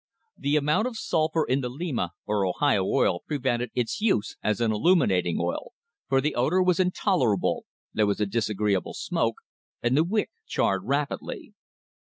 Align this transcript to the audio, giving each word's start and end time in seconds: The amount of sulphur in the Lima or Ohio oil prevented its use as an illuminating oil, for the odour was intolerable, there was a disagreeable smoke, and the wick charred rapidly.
The 0.35 0.55
amount 0.55 0.87
of 0.87 0.97
sulphur 0.97 1.45
in 1.45 1.61
the 1.61 1.69
Lima 1.69 2.13
or 2.25 2.43
Ohio 2.43 2.83
oil 2.83 3.19
prevented 3.27 3.69
its 3.75 4.01
use 4.01 4.35
as 4.41 4.59
an 4.59 4.71
illuminating 4.71 5.37
oil, 5.39 5.73
for 6.09 6.21
the 6.21 6.33
odour 6.33 6.63
was 6.63 6.79
intolerable, 6.79 7.65
there 7.93 8.07
was 8.07 8.19
a 8.19 8.25
disagreeable 8.25 8.95
smoke, 8.95 9.35
and 9.83 9.95
the 9.95 10.03
wick 10.03 10.31
charred 10.47 10.85
rapidly. 10.85 11.53